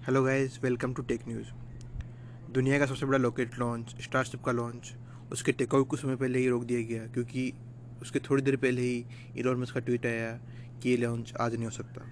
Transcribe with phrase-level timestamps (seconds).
[0.00, 1.48] Hello guys welcome to tech news
[2.52, 4.92] दुनिया का सबसे बड़ा लॉकेट लॉन्च स्टारशिप का लॉन्च
[5.32, 7.52] उसके टेकआउट कुछ समय पहले ही रोक दिया गया, क्योंकि
[8.02, 9.04] उसके थोड़ी देर पहले ही
[9.36, 10.30] इलॉन मस्क का ट्वीट आया
[10.82, 12.06] कि ये लॉन्च आज नहीं हो सकता।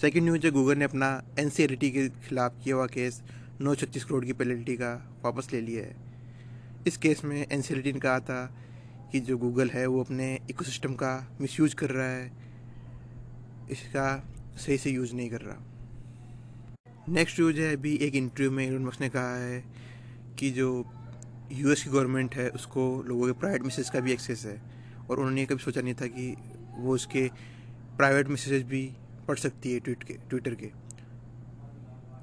[0.00, 3.22] सेकेंड न्यूज़ है गूगल ने अपना एन के खिलाफ किया हुआ केस
[3.60, 4.92] नौ छत्तीस करोड़ की पेनल्टी का
[5.24, 5.96] वापस ले लिया है।
[6.86, 8.44] इस केस में एनसीआरटी ने कहा था
[9.12, 12.30] कि जो गूगल है, वो अपने इकोसिस्टम का मिसयूज कर रहा है,
[13.70, 14.06] इसका
[14.58, 15.66] सही से यूज़ नहीं कर रहा।
[17.10, 19.62] नेक्स्ट न्यूज़ है अभी एक इंटरव्यू में इलोन मस्क ने कहा है
[20.38, 20.66] कि जो
[21.52, 24.60] यूएस की गवर्नमेंट है, उसको लोगों के प्राइवेट मैसेज का भी एक्सेस है।
[25.10, 26.36] और उन्होंने कभी सोचा नहीं था कि
[26.76, 27.26] वो उसके
[27.96, 28.84] प्राइवेट मैसेज भी
[29.28, 30.70] पढ़ सकती है ट्वीट के ट्विटर के।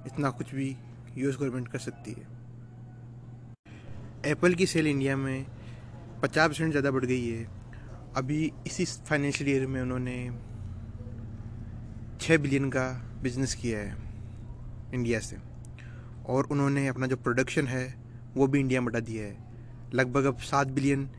[0.08, 0.76] इतना कुछ भी
[1.18, 2.28] यूएस गवर्नमेंट कर सकती है।
[4.32, 5.46] एप्पल की सेल इंडिया में
[6.24, 7.48] पचास परसेंट ज़्यादा बढ़ गई है।
[8.16, 10.20] अभी इसी फाइनेंशियल ईयर में उन्होंने
[12.22, 12.90] छः बिलियन का
[13.24, 14.07] बिज़नेस किया है।
[14.94, 15.38] इंडिया से।
[16.28, 17.86] और उन्होंने अपना जो प्रोडक्शन है,
[18.36, 19.46] वो भी इंडिया में बढ़ा दिया है।
[19.94, 21.10] लगभग अब सात बिलियन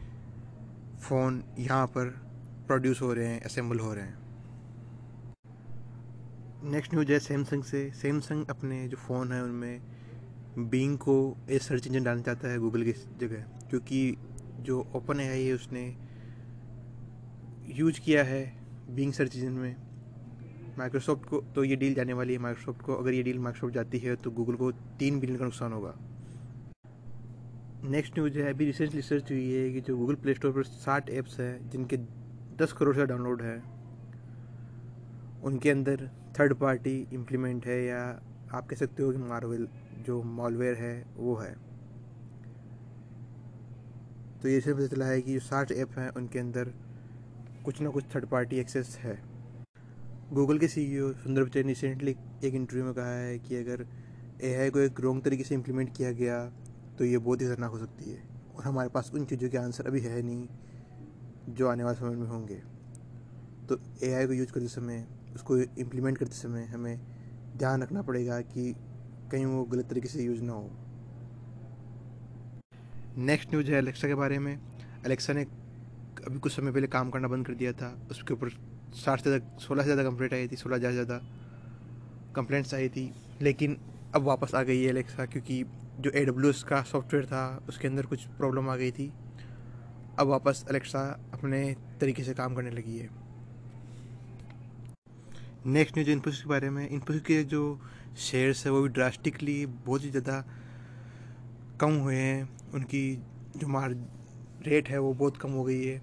[1.01, 2.09] फ़ोन यहाँ पर
[2.67, 4.17] प्रोड्यूस हो रहे हैं असेंबल हो रहे हैं।
[6.65, 9.81] नेक्स्ट न्यूज़ है सैमसंग से। सैमसंग अपने जो फ़ोन है उनमें
[10.59, 14.17] बींग को एक सर्च इंजन डालना चाहता है गूगल की जगह, क्योंकि
[14.61, 15.85] जो ओपन है ये उसने
[17.77, 18.41] यूज़ किया है
[18.91, 19.88] बींग सर्च इंजन में।
[20.79, 23.99] माइक्रोसॉफ्ट को तो ये डील जाने वाली है माइक्रोसॉफ्ट को। अगर ये डील माइक्रोसॉफ्ट जाती
[23.99, 25.95] है तो गूगल को तीन बिलियन का नुकसान होगा।
[27.85, 31.11] नेक्स्ट न्यूज़ है, अभी रिसेंट रिसर्च हुई है कि जो गूगल प्ले स्टोर पर साठ
[31.11, 31.97] ऐप्स हैं, जिनके
[32.57, 33.57] दस करोड़ से डाउनलोड है,
[35.43, 38.01] उनके अंदर थर्ड पार्टी इम्प्लीमेंट है या
[38.53, 39.69] आप कह सकते हो कि मार्वल
[40.07, 41.55] जो मॉलवेयर है, वो है।
[44.43, 46.73] तो ये सिर्फ़ पता चला है कि जो साठ ऐप हैं, उनके अंदर
[47.65, 49.19] कुछ ना कुछ थर्ड पार्टी एक्सेस है।
[50.33, 52.11] गूगल के सीईओ सुंदर पिचाई ने रिसेंटली
[52.45, 53.85] एक इंटरव्यू में कहा है कि अगर
[54.43, 56.45] एआई को एक रॉन्ग तरीके से इम्प्लीमेंट किया गया
[56.99, 58.23] तो ये बहुत ही खतरनाक हो सकती है।
[58.57, 60.47] और हमारे पास उन चीज़ों के आंसर अभी है नहीं,
[61.49, 62.61] जो आने वाले समय में होंगे।
[63.69, 67.01] तो एआई को यूज़ करते समय, उसको इम्प्लीमेंट करते समय हमें
[67.57, 68.75] ध्यान रखना पड़ेगा कि
[69.33, 70.71] कहीं वो गलत तरीके से यूज़ ना हो।
[73.19, 74.57] नेक्स्ट न्यूज़ है अलेक्सा के बारे में।
[75.05, 75.47] अलेक्सा ने
[76.27, 79.59] अभी कुछ समय पहले काम करना बंद कर दिया था। उसके ऊपर साठ से ज़्यादा,
[79.59, 81.21] सोलह से ज़्यादा कंप्लेंट आई थी, सोलह हज़ार ज़्यादा
[82.37, 83.13] कंप्लेंट्स आई थी।
[83.43, 83.77] लेकिन
[84.15, 85.65] अब वापस आ गई है एलेक्सा क्योंकि
[86.01, 86.25] जो ए
[86.69, 89.13] का सॉफ्टवेयर था, उसके अंदर कुछ प्रॉब्लम आ गई थी।
[90.19, 91.01] अब वापस अलेक्सा
[91.33, 91.61] अपने
[92.01, 93.09] तरीके से काम करने लगी है।
[95.67, 97.81] नेक्स्ट न्यूज़ इन्फोसिस के बारे में। इन्फोसिस के जो
[98.19, 100.45] शेयर्स है, वो भी ड्रास्टिकली बहुत ही ज़्यादा
[101.81, 103.03] कम हुए हैं। उनकी
[103.57, 103.95] जो मार
[104.63, 106.01] रेट है, वो बहुत कम हो गई है।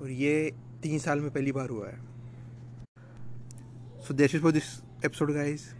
[0.00, 0.50] और ये
[0.82, 2.13] तीन साल में पहली बार हुआ है।
[4.04, 4.64] So that's is for this
[5.04, 5.74] episode guys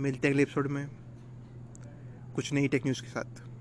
[0.00, 0.88] मिलते हैं अगले एपिसोड में।
[2.34, 3.51] कुछ नई टेक न्यूज़ के साथ।